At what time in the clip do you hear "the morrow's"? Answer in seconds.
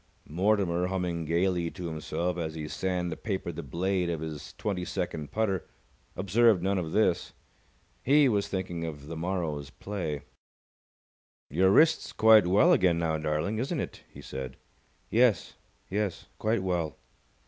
9.05-9.69